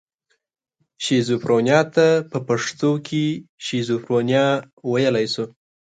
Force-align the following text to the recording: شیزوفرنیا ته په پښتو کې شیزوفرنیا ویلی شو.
شیزوفرنیا 1.03 1.81
ته 1.95 2.07
په 2.31 2.37
پښتو 2.47 2.91
کې 3.07 3.23
شیزوفرنیا 3.65 4.45
ویلی 4.91 5.25
شو. 5.33 5.45